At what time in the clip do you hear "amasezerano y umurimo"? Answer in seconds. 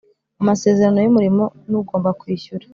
0.41-1.43